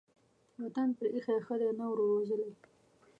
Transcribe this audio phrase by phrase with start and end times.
[0.61, 2.49] وطن پرې ايښى ښه دى، نه ورور وژلى.